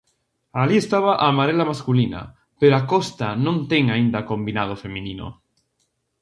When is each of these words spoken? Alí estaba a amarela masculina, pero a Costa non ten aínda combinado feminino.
Alí 0.61 0.75
estaba 0.81 1.11
a 1.15 1.27
amarela 1.31 1.69
masculina, 1.71 2.21
pero 2.59 2.73
a 2.75 2.85
Costa 2.91 3.27
non 3.45 3.57
ten 3.71 3.83
aínda 3.93 4.27
combinado 4.31 4.73
feminino. 4.83 5.25